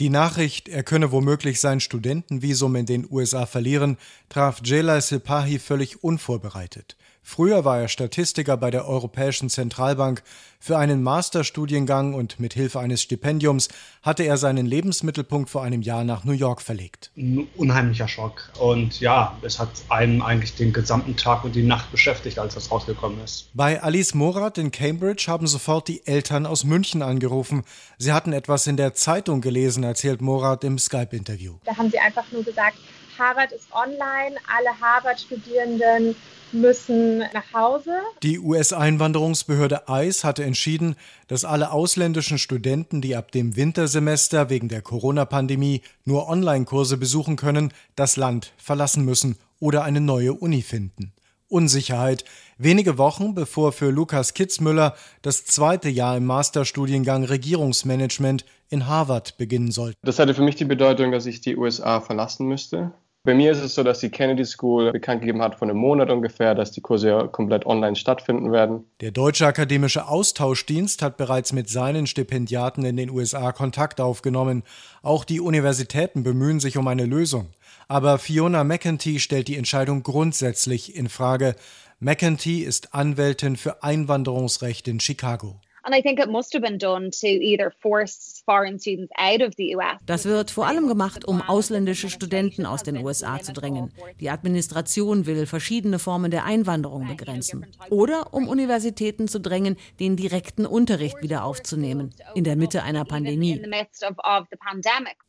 [0.00, 3.96] Die Nachricht, er könne womöglich sein Studentenvisum in den USA verlieren,
[4.28, 6.96] traf Jelai Silpahi völlig unvorbereitet.
[7.26, 10.22] Früher war er Statistiker bei der Europäischen Zentralbank.
[10.60, 13.68] Für einen Masterstudiengang und mit Hilfe eines Stipendiums
[14.02, 17.10] hatte er seinen Lebensmittelpunkt vor einem Jahr nach New York verlegt.
[17.16, 18.50] Ein unheimlicher Schock.
[18.60, 22.70] Und ja, es hat einen eigentlich den gesamten Tag und die Nacht beschäftigt, als das
[22.70, 23.48] rausgekommen ist.
[23.54, 27.64] Bei Alice Morat in Cambridge haben sofort die Eltern aus München angerufen.
[27.96, 31.54] Sie hatten etwas in der Zeitung gelesen, erzählt Morat im Skype-Interview.
[31.64, 32.76] Da haben sie einfach nur gesagt,
[33.18, 36.16] Harvard ist online, alle Harvard-Studierenden
[36.52, 37.92] müssen nach Hause.
[38.22, 40.96] Die US-Einwanderungsbehörde ICE hatte entschieden,
[41.28, 47.72] dass alle ausländischen Studenten, die ab dem Wintersemester wegen der Corona-Pandemie nur Online-Kurse besuchen können,
[47.96, 51.12] das Land verlassen müssen oder eine neue Uni finden.
[51.48, 52.24] Unsicherheit,
[52.58, 59.70] wenige Wochen bevor für Lukas Kitzmüller das zweite Jahr im Masterstudiengang Regierungsmanagement in Harvard beginnen
[59.70, 59.96] sollte.
[60.02, 62.92] Das hatte für mich die Bedeutung, dass ich die USA verlassen müsste.
[63.26, 66.10] Bei mir ist es so, dass die Kennedy School bekannt gegeben hat vor einem Monat
[66.10, 68.84] ungefähr, dass die Kurse ja komplett online stattfinden werden.
[69.00, 74.62] Der Deutsche Akademische Austauschdienst hat bereits mit seinen Stipendiaten in den USA Kontakt aufgenommen.
[75.02, 77.48] Auch die Universitäten bemühen sich um eine Lösung.
[77.88, 81.56] Aber Fiona McEntee stellt die Entscheidung grundsätzlich in Frage.
[82.00, 85.60] McEntee ist Anwältin für Einwanderungsrecht in Chicago.
[90.06, 93.92] Das wird vor allem gemacht, um ausländische Studenten aus den USA zu drängen.
[94.18, 97.66] Die Administration will verschiedene Formen der Einwanderung begrenzen.
[97.90, 103.62] Oder um Universitäten zu drängen, den direkten Unterricht wieder aufzunehmen, in der Mitte einer Pandemie.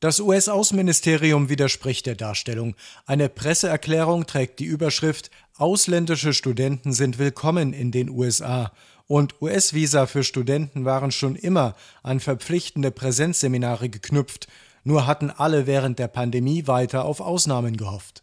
[0.00, 2.74] Das US-Außenministerium widerspricht der Darstellung.
[3.04, 8.70] Eine Presseerklärung trägt die Überschrift Ausländische Studenten sind willkommen in den USA
[9.08, 14.46] und US-Visa für Studenten waren schon immer an verpflichtende Präsenzseminare geknüpft,
[14.84, 18.22] nur hatten alle während der Pandemie weiter auf Ausnahmen gehofft.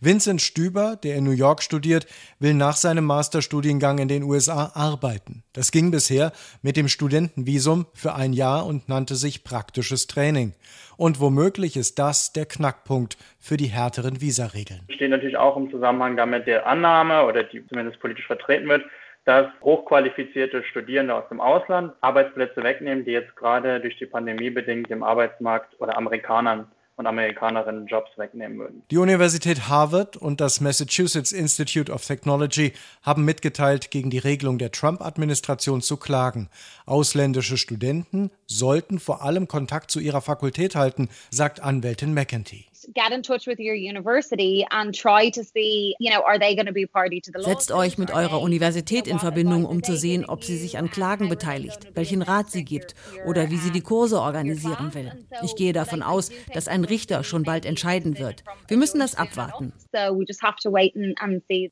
[0.00, 2.06] Vincent Stüber, der in New York studiert,
[2.38, 5.42] will nach seinem Masterstudiengang in den USA arbeiten.
[5.52, 10.52] Das ging bisher mit dem Studentenvisum für ein Jahr und nannte sich praktisches Training.
[10.96, 14.82] Und womöglich ist das der Knackpunkt für die härteren Visaregeln.
[14.90, 18.84] Steht natürlich auch im Zusammenhang damit der Annahme oder die zumindest politisch vertreten wird,
[19.24, 24.90] dass hochqualifizierte Studierende aus dem Ausland Arbeitsplätze wegnehmen, die jetzt gerade durch die Pandemie bedingt
[24.90, 28.82] im Arbeitsmarkt oder Amerikanern und Amerikanerinnen Jobs wegnehmen würden.
[28.90, 34.70] Die Universität Harvard und das Massachusetts Institute of Technology haben mitgeteilt, gegen die Regelung der
[34.70, 36.48] Trump-Administration zu klagen.
[36.86, 43.22] Ausländische Studenten sollten vor allem Kontakt zu ihrer Fakultät halten, sagt Anwältin McEntee get in
[43.22, 46.86] touch with your university and try to see, you know, are they going to be
[46.86, 50.56] party to the Setzt euch mit eurer Universität in Verbindung, um zu sehen, ob sie
[50.56, 52.94] sich an Klagen beteiligt, welchen Rat sie gibt
[53.26, 55.12] oder wie sie die Kurse organisieren will.
[55.42, 58.44] Ich gehe davon aus, dass ein Richter schon bald entscheiden wird.
[58.68, 59.72] Wir müssen das abwarten.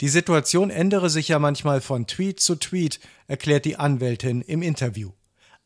[0.00, 5.10] Die Situation ändere sich ja manchmal von Tweet zu Tweet, erklärt die Anwältin im Interview.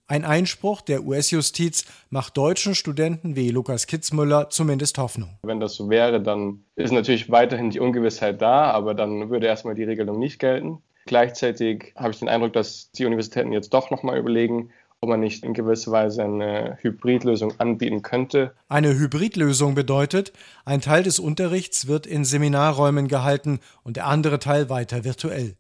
[0.09, 5.37] Ein Einspruch der US-Justiz macht deutschen Studenten wie Lukas Kitzmüller zumindest Hoffnung.
[5.43, 9.75] Wenn das so wäre, dann ist natürlich weiterhin die Ungewissheit da, aber dann würde erstmal
[9.75, 10.79] die Regelung nicht gelten.
[11.07, 15.43] Gleichzeitig habe ich den Eindruck, dass die Universitäten jetzt doch nochmal überlegen, ob man nicht
[15.43, 18.55] in gewisser Weise eine Hybridlösung anbieten könnte.
[18.69, 20.33] Eine Hybridlösung bedeutet,
[20.65, 25.57] ein Teil des Unterrichts wird in Seminarräumen gehalten und der andere Teil weiter virtuell.